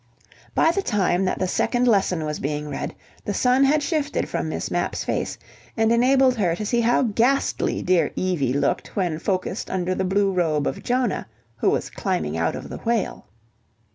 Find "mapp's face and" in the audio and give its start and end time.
4.71-5.91